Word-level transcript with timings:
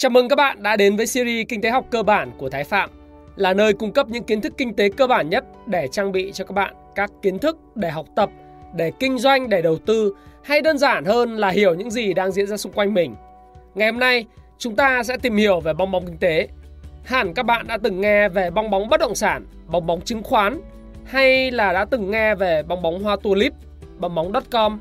Chào 0.00 0.10
mừng 0.10 0.28
các 0.28 0.36
bạn 0.36 0.62
đã 0.62 0.76
đến 0.76 0.96
với 0.96 1.06
series 1.06 1.46
Kinh 1.48 1.60
tế 1.60 1.70
học 1.70 1.86
cơ 1.90 2.02
bản 2.02 2.30
của 2.38 2.50
Thái 2.50 2.64
Phạm, 2.64 2.90
là 3.36 3.54
nơi 3.54 3.72
cung 3.72 3.92
cấp 3.92 4.08
những 4.08 4.24
kiến 4.24 4.40
thức 4.40 4.52
kinh 4.56 4.74
tế 4.74 4.88
cơ 4.96 5.06
bản 5.06 5.30
nhất 5.30 5.44
để 5.66 5.88
trang 5.92 6.12
bị 6.12 6.32
cho 6.32 6.44
các 6.44 6.52
bạn 6.52 6.74
các 6.94 7.10
kiến 7.22 7.38
thức 7.38 7.58
để 7.74 7.90
học 7.90 8.06
tập, 8.16 8.30
để 8.74 8.92
kinh 9.00 9.18
doanh, 9.18 9.48
để 9.48 9.62
đầu 9.62 9.78
tư 9.78 10.14
hay 10.44 10.60
đơn 10.60 10.78
giản 10.78 11.04
hơn 11.04 11.36
là 11.36 11.50
hiểu 11.50 11.74
những 11.74 11.90
gì 11.90 12.14
đang 12.14 12.32
diễn 12.32 12.46
ra 12.46 12.56
xung 12.56 12.72
quanh 12.72 12.94
mình. 12.94 13.14
Ngày 13.74 13.90
hôm 13.90 14.00
nay, 14.00 14.24
chúng 14.58 14.76
ta 14.76 15.02
sẽ 15.02 15.16
tìm 15.16 15.36
hiểu 15.36 15.60
về 15.60 15.72
bong 15.72 15.90
bóng 15.90 16.06
kinh 16.06 16.18
tế. 16.18 16.48
Hẳn 17.04 17.34
các 17.34 17.42
bạn 17.42 17.66
đã 17.66 17.78
từng 17.82 18.00
nghe 18.00 18.28
về 18.28 18.50
bong 18.50 18.70
bóng 18.70 18.88
bất 18.88 19.00
động 19.00 19.14
sản, 19.14 19.46
bong 19.66 19.86
bóng 19.86 20.00
chứng 20.00 20.22
khoán 20.22 20.60
hay 21.04 21.50
là 21.50 21.72
đã 21.72 21.84
từng 21.84 22.10
nghe 22.10 22.34
về 22.34 22.62
bong 22.62 22.82
bóng 22.82 23.02
hoa 23.02 23.16
tulip, 23.22 23.52
bong 23.98 24.14
bóng 24.14 24.32
.com. 24.50 24.80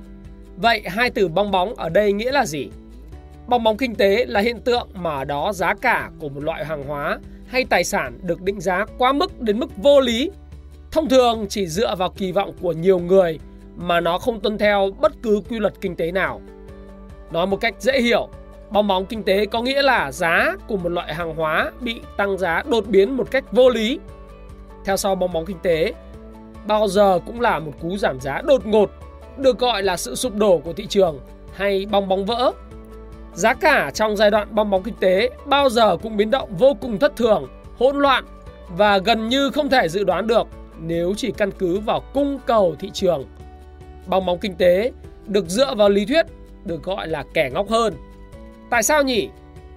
Vậy 0.58 0.84
hai 0.86 1.10
từ 1.10 1.28
bong 1.28 1.52
bóng 1.52 1.76
ở 1.76 1.90
đây 1.90 2.14
nghĩa 2.14 2.32
là 2.32 2.46
gì? 2.46 2.70
Bong 3.50 3.64
bóng 3.64 3.78
kinh 3.78 3.96
tế 3.96 4.26
là 4.26 4.40
hiện 4.40 4.60
tượng 4.62 4.88
mà 4.94 5.18
ở 5.18 5.26
đó 5.26 5.54
giá 5.54 5.74
cả 5.74 6.10
của 6.20 6.30
một 6.30 6.44
loại 6.44 6.66
hàng 6.66 6.84
hóa 6.84 7.20
hay 7.48 7.66
tài 7.66 7.84
sản 7.84 8.20
được 8.24 8.42
định 8.42 8.62
giá 8.62 8.86
quá 8.98 9.14
mức 9.14 9.42
đến 9.42 9.60
mức 9.60 9.78
vô 9.78 10.00
lý. 10.00 10.32
Thông 10.92 11.10
thường 11.10 11.46
chỉ 11.50 11.68
dựa 11.68 11.96
vào 11.96 12.10
kỳ 12.10 12.32
vọng 12.32 12.54
của 12.62 12.72
nhiều 12.72 13.00
người 13.00 13.40
mà 13.76 14.00
nó 14.00 14.18
không 14.18 14.40
tuân 14.40 14.58
theo 14.58 14.90
bất 15.00 15.12
cứ 15.24 15.42
quy 15.50 15.60
luật 15.60 15.74
kinh 15.82 15.96
tế 15.96 16.12
nào. 16.12 16.42
Nói 17.32 17.48
một 17.48 17.58
cách 17.62 17.76
dễ 17.80 18.02
hiểu, 18.02 18.30
bong 18.70 18.88
bóng 18.88 19.06
kinh 19.06 19.24
tế 19.24 19.46
có 19.46 19.62
nghĩa 19.62 19.82
là 19.82 20.12
giá 20.12 20.56
của 20.68 20.78
một 20.78 20.90
loại 20.90 21.14
hàng 21.14 21.36
hóa 21.36 21.72
bị 21.82 22.02
tăng 22.18 22.38
giá 22.38 22.64
đột 22.70 22.88
biến 22.88 23.18
một 23.18 23.32
cách 23.32 23.44
vô 23.52 23.70
lý. 23.70 24.00
Theo 24.86 24.98
sau 24.98 25.16
bong 25.16 25.34
bóng 25.34 25.46
kinh 25.46 25.60
tế, 25.64 25.94
bao 26.68 26.88
giờ 26.88 27.20
cũng 27.26 27.42
là 27.42 27.60
một 27.60 27.74
cú 27.82 27.98
giảm 27.98 28.20
giá 28.20 28.42
đột 28.42 28.66
ngột, 28.66 28.92
được 29.38 29.60
gọi 29.60 29.84
là 29.84 29.98
sự 29.98 30.16
sụp 30.16 30.36
đổ 30.36 30.58
của 30.58 30.74
thị 30.74 30.86
trường 30.88 31.20
hay 31.54 31.86
bong 31.92 32.08
bóng 32.08 32.26
vỡ 32.26 32.52
Giá 33.34 33.54
cả 33.54 33.92
trong 33.94 34.18
giai 34.18 34.32
đoạn 34.32 34.48
bong 34.52 34.70
bóng 34.70 34.84
kinh 34.84 34.96
tế 35.00 35.30
bao 35.46 35.70
giờ 35.70 35.98
cũng 35.98 36.18
biến 36.18 36.32
động 36.32 36.50
vô 36.58 36.74
cùng 36.82 37.00
thất 37.00 37.16
thường, 37.16 37.48
hỗn 37.78 38.00
loạn 38.00 38.26
và 38.78 38.98
gần 38.98 39.30
như 39.30 39.50
không 39.50 39.70
thể 39.70 39.90
dự 39.90 40.04
đoán 40.04 40.28
được 40.28 40.48
nếu 40.80 41.14
chỉ 41.18 41.32
căn 41.32 41.52
cứ 41.52 41.80
vào 41.80 42.04
cung 42.14 42.40
cầu 42.46 42.76
thị 42.80 42.90
trường. 42.94 43.26
Bong 44.08 44.26
bóng 44.26 44.40
kinh 44.40 44.56
tế 44.56 44.92
được 45.26 45.46
dựa 45.48 45.76
vào 45.76 45.90
lý 45.90 46.06
thuyết 46.06 46.26
được 46.66 46.84
gọi 46.84 47.08
là 47.08 47.24
kẻ 47.34 47.50
ngốc 47.54 47.70
hơn. 47.70 47.94
Tại 48.70 48.84
sao 48.84 49.04
nhỉ? 49.04 49.30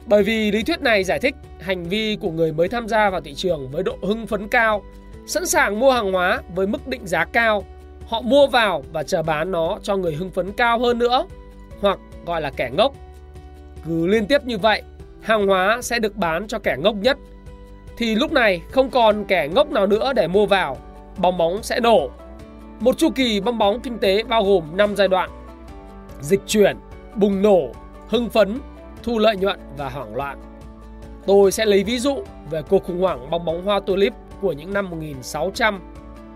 Bởi 0.07 0.23
vì 0.23 0.51
lý 0.51 0.63
thuyết 0.63 0.81
này 0.81 1.05
giải 1.05 1.19
thích 1.19 1.35
hành 1.61 1.85
vi 1.85 2.17
của 2.21 2.31
người 2.31 2.53
mới 2.53 2.69
tham 2.69 2.89
gia 2.89 3.11
vào 3.11 3.21
thị 3.21 3.35
trường 3.35 3.69
với 3.71 3.83
độ 3.83 3.97
hưng 4.03 4.27
phấn 4.27 4.49
cao, 4.49 4.83
sẵn 5.27 5.47
sàng 5.47 5.81
mua 5.81 5.93
hàng 5.93 6.13
hóa 6.13 6.43
với 6.55 6.67
mức 6.67 6.87
định 6.87 7.07
giá 7.07 7.25
cao. 7.25 7.65
Họ 8.07 8.21
mua 8.21 8.47
vào 8.47 8.85
và 8.93 9.03
chờ 9.03 9.23
bán 9.23 9.51
nó 9.53 9.79
cho 9.83 9.97
người 9.97 10.15
hưng 10.15 10.31
phấn 10.31 10.53
cao 10.53 10.79
hơn 10.79 10.99
nữa, 10.99 11.27
hoặc 11.81 11.99
gọi 12.27 12.41
là 12.41 12.51
kẻ 12.51 12.71
ngốc 12.77 12.95
cứ 13.87 14.07
liên 14.07 14.27
tiếp 14.27 14.45
như 14.45 14.59
vậy, 14.59 14.83
hàng 15.21 15.47
hóa 15.47 15.79
sẽ 15.83 15.99
được 15.99 16.17
bán 16.17 16.47
cho 16.49 16.59
kẻ 16.59 16.77
ngốc 16.79 16.95
nhất. 16.95 17.19
Thì 17.97 18.15
lúc 18.15 18.33
này 18.33 18.63
không 18.71 18.91
còn 18.91 19.25
kẻ 19.25 19.49
ngốc 19.49 19.71
nào 19.71 19.87
nữa 19.87 20.13
để 20.13 20.29
mua 20.29 20.47
vào, 20.47 20.77
bong 21.19 21.39
bóng 21.39 21.63
sẽ 21.63 21.81
nổ. 21.81 22.11
Một 22.81 22.99
chu 22.99 23.11
kỳ 23.11 23.41
bong 23.41 23.59
bóng 23.59 23.81
kinh 23.81 23.99
tế 23.99 24.23
bao 24.23 24.45
gồm 24.45 24.77
5 24.77 24.97
giai 24.97 25.09
đoạn. 25.09 25.31
Dịch 26.21 26.41
chuyển, 26.47 26.77
bùng 27.15 27.43
nổ, 27.43 27.73
hưng 28.09 28.31
phấn, 28.31 28.61
thu 29.03 29.19
lợi 29.19 29.37
nhuận 29.37 29.61
và 29.77 29.89
hoảng 29.89 30.17
loạn. 30.17 30.39
Tôi 31.27 31.53
sẽ 31.53 31.67
lấy 31.67 31.85
ví 31.85 31.99
dụ 31.99 32.23
về 32.51 32.63
cuộc 32.63 32.85
khủng 32.85 33.01
hoảng 33.01 33.31
bong 33.31 33.45
bóng 33.45 33.65
hoa 33.65 33.81
tulip 33.81 34.13
của 34.41 34.53
những 34.53 34.73
năm 34.73 34.91
1600 34.91 35.81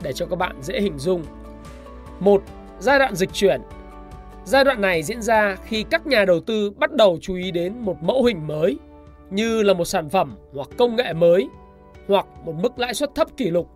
để 0.03 0.13
cho 0.13 0.27
các 0.27 0.37
bạn 0.37 0.57
dễ 0.63 0.81
hình 0.81 0.99
dung. 0.99 1.25
Một, 2.21 2.43
giai 2.79 2.99
đoạn 2.99 3.15
dịch 3.15 3.33
chuyển 3.33 3.61
Giai 4.47 4.65
đoạn 4.65 4.81
này 4.81 5.03
diễn 5.03 5.23
ra 5.23 5.57
khi 5.65 5.85
các 5.91 6.07
nhà 6.07 6.25
đầu 6.25 6.41
tư 6.41 6.71
bắt 6.71 6.93
đầu 6.93 7.19
chú 7.21 7.35
ý 7.35 7.51
đến 7.51 7.79
một 7.79 8.03
mẫu 8.03 8.25
hình 8.25 8.47
mới 8.47 8.79
như 9.31 9.63
là 9.63 9.75
một 9.75 9.85
sản 9.85 10.09
phẩm 10.09 10.37
hoặc 10.55 10.69
công 10.77 10.97
nghệ 10.97 11.13
mới 11.13 11.49
hoặc 12.09 12.27
một 12.45 12.53
mức 12.53 12.79
lãi 12.79 12.95
suất 12.95 13.15
thấp 13.15 13.29
kỷ 13.37 13.51
lục 13.51 13.71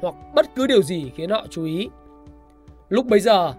hoặc 0.00 0.14
bất 0.34 0.54
cứ 0.54 0.66
điều 0.66 0.82
gì 0.82 1.10
khiến 1.16 1.30
họ 1.30 1.46
chú 1.50 1.64
ý. 1.64 1.88
Lúc 2.88 3.06
bấy 3.06 3.20
giờ, 3.20 3.52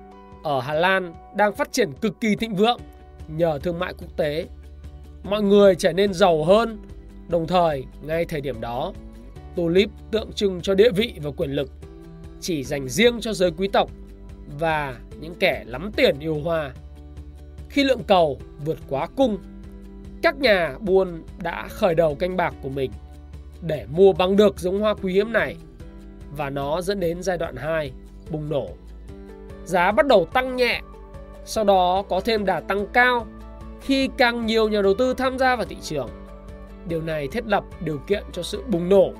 ở 0.43 0.59
Hà 0.59 0.73
Lan 0.73 1.13
đang 1.35 1.55
phát 1.55 1.71
triển 1.71 1.91
cực 2.01 2.21
kỳ 2.21 2.35
thịnh 2.35 2.55
vượng 2.55 2.79
nhờ 3.27 3.59
thương 3.63 3.79
mại 3.79 3.93
quốc 3.93 4.17
tế. 4.17 4.45
Mọi 5.23 5.41
người 5.41 5.75
trở 5.75 5.93
nên 5.93 6.13
giàu 6.13 6.43
hơn, 6.43 6.79
đồng 7.29 7.47
thời 7.47 7.83
ngay 8.01 8.25
thời 8.25 8.41
điểm 8.41 8.61
đó, 8.61 8.93
tulip 9.55 9.89
tượng 10.11 10.31
trưng 10.31 10.61
cho 10.61 10.75
địa 10.75 10.91
vị 10.95 11.13
và 11.23 11.31
quyền 11.37 11.51
lực 11.51 11.69
chỉ 12.41 12.63
dành 12.63 12.89
riêng 12.89 13.21
cho 13.21 13.33
giới 13.33 13.51
quý 13.51 13.67
tộc 13.67 13.89
và 14.59 14.95
những 15.19 15.35
kẻ 15.35 15.63
lắm 15.67 15.91
tiền 15.95 16.19
yêu 16.19 16.41
hoa. 16.43 16.71
Khi 17.69 17.83
lượng 17.83 18.03
cầu 18.07 18.39
vượt 18.65 18.77
quá 18.89 19.07
cung, 19.15 19.37
các 20.21 20.37
nhà 20.39 20.75
buôn 20.79 21.23
đã 21.41 21.67
khởi 21.69 21.95
đầu 21.95 22.15
canh 22.15 22.37
bạc 22.37 22.53
của 22.61 22.69
mình 22.69 22.91
để 23.61 23.85
mua 23.91 24.13
bằng 24.13 24.35
được 24.35 24.59
giống 24.59 24.81
hoa 24.81 24.93
quý 24.93 25.13
hiếm 25.13 25.33
này 25.33 25.55
và 26.37 26.49
nó 26.49 26.81
dẫn 26.81 26.99
đến 26.99 27.23
giai 27.23 27.37
đoạn 27.37 27.55
2 27.55 27.91
bùng 28.29 28.49
nổ. 28.49 28.67
Giá 29.65 29.91
bắt 29.91 30.07
đầu 30.07 30.25
tăng 30.25 30.55
nhẹ, 30.55 30.81
sau 31.45 31.63
đó 31.63 32.03
có 32.09 32.19
thêm 32.19 32.45
đà 32.45 32.59
tăng 32.59 32.87
cao 32.87 33.27
khi 33.81 34.09
càng 34.17 34.45
nhiều 34.45 34.69
nhà 34.69 34.81
đầu 34.81 34.93
tư 34.93 35.13
tham 35.13 35.39
gia 35.39 35.55
vào 35.55 35.65
thị 35.65 35.77
trường. 35.81 36.09
Điều 36.87 37.01
này 37.01 37.27
thiết 37.27 37.47
lập 37.47 37.63
điều 37.79 37.97
kiện 38.07 38.23
cho 38.31 38.43
sự 38.43 38.63
bùng 38.67 38.89
nổ. 38.89 39.13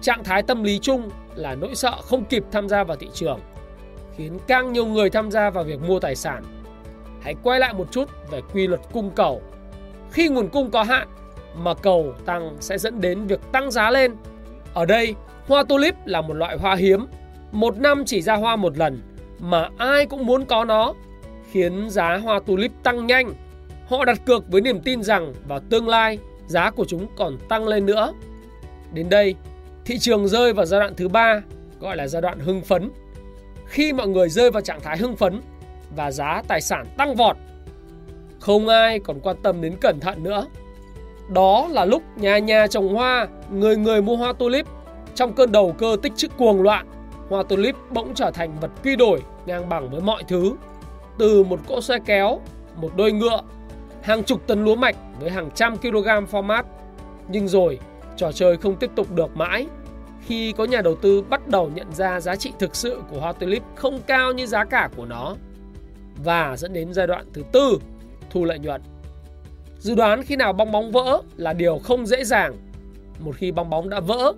Trạng 0.00 0.24
thái 0.24 0.42
tâm 0.42 0.62
lý 0.62 0.78
chung 0.78 1.10
là 1.34 1.54
nỗi 1.54 1.74
sợ 1.74 1.92
không 2.02 2.24
kịp 2.24 2.44
tham 2.52 2.68
gia 2.68 2.84
vào 2.84 2.96
thị 2.96 3.08
trường 3.14 3.40
khiến 4.16 4.38
càng 4.46 4.72
nhiều 4.72 4.86
người 4.86 5.10
tham 5.10 5.30
gia 5.30 5.50
vào 5.50 5.64
việc 5.64 5.80
mua 5.80 6.00
tài 6.00 6.16
sản. 6.16 6.44
Hãy 7.22 7.34
quay 7.42 7.60
lại 7.60 7.74
một 7.74 7.92
chút 7.92 8.08
về 8.30 8.40
quy 8.52 8.66
luật 8.66 8.80
cung 8.92 9.10
cầu. 9.10 9.42
Khi 10.10 10.28
nguồn 10.28 10.48
cung 10.48 10.70
có 10.70 10.82
hạn 10.82 11.08
mà 11.56 11.74
cầu 11.74 12.14
tăng 12.24 12.56
sẽ 12.60 12.78
dẫn 12.78 13.00
đến 13.00 13.26
việc 13.26 13.40
tăng 13.52 13.70
giá 13.70 13.90
lên. 13.90 14.12
Ở 14.74 14.84
đây, 14.84 15.14
hoa 15.48 15.62
tulip 15.62 15.94
là 16.04 16.20
một 16.20 16.34
loại 16.34 16.58
hoa 16.58 16.74
hiếm, 16.74 17.06
một 17.52 17.78
năm 17.78 18.02
chỉ 18.06 18.22
ra 18.22 18.34
hoa 18.34 18.56
một 18.56 18.78
lần 18.78 19.02
mà 19.40 19.68
ai 19.78 20.06
cũng 20.06 20.26
muốn 20.26 20.44
có 20.44 20.64
nó, 20.64 20.94
khiến 21.50 21.90
giá 21.90 22.16
hoa 22.16 22.40
tulip 22.46 22.72
tăng 22.82 23.06
nhanh. 23.06 23.34
Họ 23.88 24.04
đặt 24.04 24.18
cược 24.26 24.48
với 24.48 24.60
niềm 24.60 24.80
tin 24.80 25.02
rằng 25.02 25.32
vào 25.48 25.60
tương 25.70 25.88
lai 25.88 26.18
giá 26.46 26.70
của 26.70 26.84
chúng 26.84 27.06
còn 27.16 27.38
tăng 27.48 27.68
lên 27.68 27.86
nữa. 27.86 28.12
Đến 28.92 29.08
đây, 29.08 29.34
thị 29.84 29.98
trường 29.98 30.28
rơi 30.28 30.52
vào 30.52 30.66
giai 30.66 30.80
đoạn 30.80 30.94
thứ 30.96 31.08
ba, 31.08 31.42
gọi 31.80 31.96
là 31.96 32.06
giai 32.06 32.22
đoạn 32.22 32.38
hưng 32.38 32.60
phấn 32.60 32.90
khi 33.66 33.92
mọi 33.92 34.08
người 34.08 34.28
rơi 34.28 34.50
vào 34.50 34.62
trạng 34.62 34.80
thái 34.80 34.98
hưng 34.98 35.16
phấn 35.16 35.40
và 35.96 36.10
giá 36.10 36.42
tài 36.48 36.60
sản 36.60 36.86
tăng 36.96 37.14
vọt. 37.14 37.36
Không 38.40 38.68
ai 38.68 38.98
còn 38.98 39.20
quan 39.20 39.36
tâm 39.42 39.60
đến 39.60 39.76
cẩn 39.80 40.00
thận 40.00 40.22
nữa. 40.22 40.46
Đó 41.28 41.68
là 41.70 41.84
lúc 41.84 42.02
nhà 42.16 42.38
nhà 42.38 42.66
trồng 42.66 42.94
hoa, 42.94 43.28
người 43.50 43.76
người 43.76 44.02
mua 44.02 44.16
hoa 44.16 44.32
tulip. 44.32 44.66
Trong 45.14 45.32
cơn 45.32 45.52
đầu 45.52 45.74
cơ 45.78 45.96
tích 46.02 46.12
trữ 46.16 46.28
cuồng 46.28 46.62
loạn, 46.62 46.86
hoa 47.28 47.42
tulip 47.42 47.76
bỗng 47.90 48.14
trở 48.14 48.30
thành 48.30 48.52
vật 48.60 48.70
quy 48.84 48.96
đổi 48.96 49.22
ngang 49.46 49.68
bằng 49.68 49.90
với 49.90 50.00
mọi 50.00 50.22
thứ. 50.28 50.54
Từ 51.18 51.42
một 51.42 51.60
cỗ 51.68 51.80
xe 51.80 51.98
kéo, 52.06 52.40
một 52.76 52.90
đôi 52.96 53.12
ngựa, 53.12 53.40
hàng 54.02 54.24
chục 54.24 54.46
tấn 54.46 54.64
lúa 54.64 54.74
mạch 54.74 54.96
với 55.20 55.30
hàng 55.30 55.50
trăm 55.54 55.76
kg 55.76 56.08
format. 56.30 56.62
Nhưng 57.28 57.48
rồi, 57.48 57.78
trò 58.16 58.32
chơi 58.32 58.56
không 58.56 58.76
tiếp 58.76 58.90
tục 58.96 59.14
được 59.14 59.36
mãi 59.36 59.66
khi 60.26 60.52
có 60.52 60.64
nhà 60.64 60.80
đầu 60.80 60.96
tư 60.96 61.22
bắt 61.22 61.48
đầu 61.48 61.70
nhận 61.74 61.92
ra 61.92 62.20
giá 62.20 62.36
trị 62.36 62.52
thực 62.58 62.76
sự 62.76 63.00
của 63.10 63.20
hoa 63.20 63.32
tulip 63.32 63.62
không 63.74 64.00
cao 64.06 64.32
như 64.32 64.46
giá 64.46 64.64
cả 64.64 64.88
của 64.96 65.04
nó 65.06 65.36
và 66.24 66.56
dẫn 66.56 66.72
đến 66.72 66.92
giai 66.92 67.06
đoạn 67.06 67.26
thứ 67.32 67.42
tư 67.52 67.78
thu 68.30 68.44
lợi 68.44 68.58
nhuận. 68.58 68.80
Dự 69.78 69.94
đoán 69.94 70.22
khi 70.22 70.36
nào 70.36 70.52
bong 70.52 70.72
bóng 70.72 70.92
vỡ 70.92 71.22
là 71.36 71.52
điều 71.52 71.78
không 71.78 72.06
dễ 72.06 72.24
dàng. 72.24 72.56
Một 73.18 73.36
khi 73.36 73.52
bong 73.52 73.70
bóng 73.70 73.88
đã 73.88 74.00
vỡ 74.00 74.32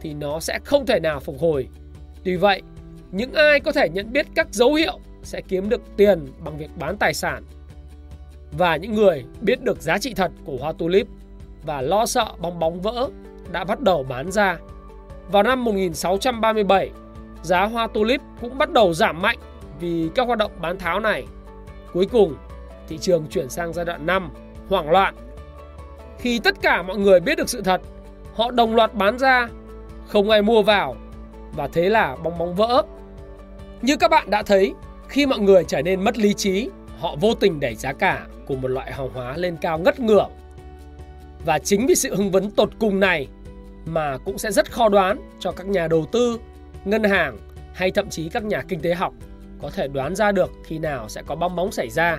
thì 0.00 0.14
nó 0.14 0.40
sẽ 0.40 0.58
không 0.64 0.86
thể 0.86 1.00
nào 1.00 1.20
phục 1.20 1.40
hồi. 1.40 1.68
Tuy 2.24 2.36
vậy, 2.36 2.62
những 3.12 3.32
ai 3.32 3.60
có 3.60 3.72
thể 3.72 3.88
nhận 3.88 4.12
biết 4.12 4.26
các 4.34 4.54
dấu 4.54 4.74
hiệu 4.74 4.98
sẽ 5.22 5.40
kiếm 5.48 5.68
được 5.68 5.82
tiền 5.96 6.26
bằng 6.44 6.58
việc 6.58 6.70
bán 6.78 6.96
tài 6.96 7.14
sản. 7.14 7.44
Và 8.52 8.76
những 8.76 8.94
người 8.94 9.24
biết 9.40 9.62
được 9.62 9.82
giá 9.82 9.98
trị 9.98 10.14
thật 10.14 10.32
của 10.44 10.56
hoa 10.60 10.72
tulip 10.72 11.06
và 11.62 11.82
lo 11.82 12.06
sợ 12.06 12.26
bong 12.40 12.58
bóng 12.58 12.80
vỡ 12.80 13.08
đã 13.52 13.64
bắt 13.64 13.80
đầu 13.80 14.02
bán 14.02 14.32
ra 14.32 14.58
vào 15.30 15.42
năm 15.42 15.64
1637, 15.64 16.90
giá 17.42 17.64
hoa 17.64 17.86
tulip 17.86 18.20
cũng 18.40 18.58
bắt 18.58 18.72
đầu 18.72 18.94
giảm 18.94 19.22
mạnh 19.22 19.38
vì 19.80 20.08
các 20.14 20.26
hoạt 20.26 20.38
động 20.38 20.52
bán 20.60 20.78
tháo 20.78 21.00
này. 21.00 21.24
Cuối 21.92 22.06
cùng, 22.06 22.34
thị 22.88 22.98
trường 22.98 23.26
chuyển 23.30 23.48
sang 23.48 23.72
giai 23.72 23.84
đoạn 23.84 24.06
5, 24.06 24.30
hoảng 24.68 24.90
loạn. 24.90 25.14
Khi 26.18 26.38
tất 26.38 26.62
cả 26.62 26.82
mọi 26.82 26.96
người 26.96 27.20
biết 27.20 27.38
được 27.38 27.48
sự 27.48 27.62
thật, 27.62 27.80
họ 28.34 28.50
đồng 28.50 28.74
loạt 28.74 28.94
bán 28.94 29.18
ra, 29.18 29.48
không 30.06 30.30
ai 30.30 30.42
mua 30.42 30.62
vào 30.62 30.96
và 31.52 31.68
thế 31.72 31.88
là 31.88 32.16
bong 32.24 32.38
bóng 32.38 32.54
vỡ. 32.54 32.82
Như 33.82 33.96
các 33.96 34.10
bạn 34.10 34.30
đã 34.30 34.42
thấy, 34.42 34.74
khi 35.08 35.26
mọi 35.26 35.38
người 35.38 35.64
trở 35.64 35.82
nên 35.82 36.04
mất 36.04 36.18
lý 36.18 36.34
trí, 36.34 36.70
họ 36.98 37.16
vô 37.20 37.34
tình 37.34 37.60
đẩy 37.60 37.74
giá 37.74 37.92
cả 37.92 38.26
của 38.46 38.56
một 38.56 38.68
loại 38.68 38.92
hàng 38.92 39.08
hóa 39.14 39.36
lên 39.36 39.56
cao 39.60 39.78
ngất 39.78 40.00
ngưỡng. 40.00 40.30
Và 41.44 41.58
chính 41.58 41.86
vì 41.86 41.94
sự 41.94 42.16
hưng 42.16 42.30
vấn 42.30 42.50
tột 42.50 42.70
cùng 42.78 43.00
này 43.00 43.28
mà 43.86 44.18
cũng 44.24 44.38
sẽ 44.38 44.52
rất 44.52 44.72
khó 44.72 44.88
đoán 44.88 45.18
cho 45.38 45.52
các 45.52 45.66
nhà 45.66 45.88
đầu 45.88 46.06
tư, 46.12 46.40
ngân 46.84 47.04
hàng 47.04 47.38
hay 47.74 47.90
thậm 47.90 48.10
chí 48.10 48.28
các 48.28 48.44
nhà 48.44 48.62
kinh 48.68 48.80
tế 48.80 48.94
học 48.94 49.14
có 49.62 49.70
thể 49.70 49.88
đoán 49.88 50.14
ra 50.14 50.32
được 50.32 50.50
khi 50.64 50.78
nào 50.78 51.08
sẽ 51.08 51.22
có 51.26 51.34
bong 51.34 51.56
bóng 51.56 51.72
xảy 51.72 51.90
ra. 51.90 52.18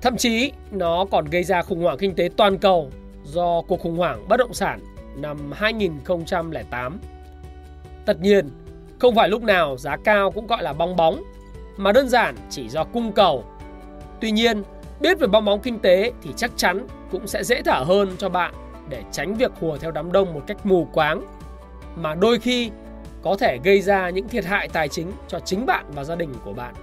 Thậm 0.00 0.16
chí 0.16 0.52
nó 0.70 1.04
còn 1.10 1.24
gây 1.24 1.44
ra 1.44 1.62
khủng 1.62 1.82
hoảng 1.82 1.98
kinh 1.98 2.14
tế 2.14 2.28
toàn 2.36 2.58
cầu 2.58 2.90
do 3.24 3.62
cuộc 3.68 3.80
khủng 3.80 3.96
hoảng 3.96 4.28
bất 4.28 4.36
động 4.36 4.54
sản 4.54 4.80
năm 5.16 5.52
2008. 5.52 6.98
Tất 8.06 8.20
nhiên, 8.20 8.50
không 8.98 9.14
phải 9.14 9.28
lúc 9.28 9.42
nào 9.42 9.76
giá 9.76 9.96
cao 9.96 10.30
cũng 10.30 10.46
gọi 10.46 10.62
là 10.62 10.72
bong 10.72 10.96
bóng, 10.96 11.22
mà 11.76 11.92
đơn 11.92 12.08
giản 12.08 12.36
chỉ 12.50 12.68
do 12.68 12.84
cung 12.84 13.12
cầu. 13.12 13.44
Tuy 14.20 14.30
nhiên, 14.30 14.62
biết 15.00 15.18
về 15.18 15.26
bong 15.26 15.44
bóng 15.44 15.60
kinh 15.60 15.78
tế 15.78 16.12
thì 16.22 16.30
chắc 16.36 16.50
chắn 16.56 16.86
cũng 17.10 17.26
sẽ 17.26 17.44
dễ 17.44 17.62
thở 17.62 17.84
hơn 17.86 18.10
cho 18.18 18.28
bạn 18.28 18.54
để 18.88 19.02
tránh 19.12 19.34
việc 19.34 19.52
hùa 19.60 19.76
theo 19.76 19.90
đám 19.90 20.12
đông 20.12 20.34
một 20.34 20.42
cách 20.46 20.66
mù 20.66 20.88
quáng 20.92 21.22
mà 21.96 22.14
đôi 22.14 22.38
khi 22.38 22.70
có 23.22 23.36
thể 23.36 23.58
gây 23.64 23.80
ra 23.80 24.10
những 24.10 24.28
thiệt 24.28 24.44
hại 24.44 24.68
tài 24.68 24.88
chính 24.88 25.12
cho 25.28 25.40
chính 25.40 25.66
bạn 25.66 25.84
và 25.94 26.04
gia 26.04 26.14
đình 26.14 26.34
của 26.44 26.52
bạn. 26.52 26.74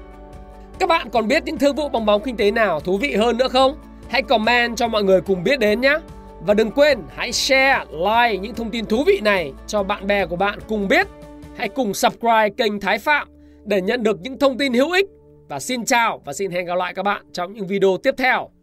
Các 0.79 0.89
bạn 0.89 1.09
còn 1.09 1.27
biết 1.27 1.43
những 1.45 1.57
thương 1.57 1.75
vụ 1.75 1.89
bong 1.89 2.05
bóng 2.05 2.21
kinh 2.21 2.37
tế 2.37 2.51
nào 2.51 2.79
thú 2.79 2.97
vị 2.97 3.15
hơn 3.15 3.37
nữa 3.37 3.47
không? 3.47 3.75
Hãy 4.09 4.21
comment 4.21 4.77
cho 4.77 4.87
mọi 4.87 5.03
người 5.03 5.21
cùng 5.21 5.43
biết 5.43 5.59
đến 5.59 5.81
nhé. 5.81 5.97
Và 6.41 6.53
đừng 6.53 6.71
quên 6.71 6.99
hãy 7.15 7.31
share, 7.31 7.85
like 7.91 8.37
những 8.37 8.55
thông 8.55 8.71
tin 8.71 8.85
thú 8.85 9.03
vị 9.07 9.19
này 9.23 9.53
cho 9.67 9.83
bạn 9.83 10.07
bè 10.07 10.25
của 10.25 10.35
bạn 10.35 10.59
cùng 10.67 10.87
biết. 10.87 11.07
Hãy 11.55 11.69
cùng 11.69 11.93
subscribe 11.93 12.49
kênh 12.57 12.79
Thái 12.79 12.99
Phạm 12.99 13.27
để 13.63 13.81
nhận 13.81 14.03
được 14.03 14.21
những 14.21 14.39
thông 14.39 14.57
tin 14.57 14.73
hữu 14.73 14.91
ích. 14.91 15.05
Và 15.49 15.59
xin 15.59 15.85
chào 15.85 16.21
và 16.25 16.33
xin 16.33 16.51
hẹn 16.51 16.65
gặp 16.65 16.75
lại 16.75 16.93
các 16.93 17.03
bạn 17.03 17.25
trong 17.33 17.53
những 17.53 17.67
video 17.67 17.97
tiếp 18.03 18.15
theo. 18.17 18.54